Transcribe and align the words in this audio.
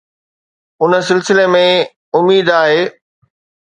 ان 0.85 0.93
سلسلي 1.11 1.45
۾ 1.59 1.63
اميد 2.21 2.55
آهي. 2.65 2.85